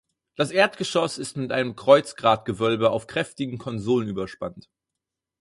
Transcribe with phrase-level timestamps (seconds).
[0.35, 4.67] Das Erdgeschoss ist mit einem Kreuzgratgewölbe auf kräftigen Konsolen überspannt.